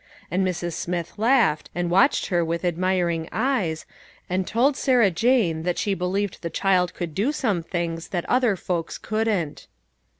[0.31, 0.73] And Mrs.
[0.73, 3.85] Smith laughed, and watched her with admiring eyes,
[4.27, 8.55] and told Sarah Jane that she believed the child could do some things that other
[8.55, 9.67] folks couldn't.